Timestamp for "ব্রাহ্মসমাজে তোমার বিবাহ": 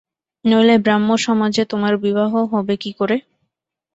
0.77-2.31